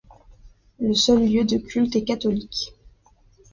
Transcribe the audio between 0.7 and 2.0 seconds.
Le seul lieu de culte